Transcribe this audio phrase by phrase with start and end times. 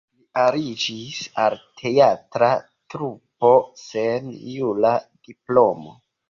[0.19, 2.49] Li aliĝis al teatra
[2.95, 3.53] trupo
[3.83, 4.95] sen jura
[5.31, 5.97] diplomo.